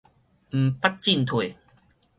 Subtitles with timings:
[0.49, 1.55] 毋捌進退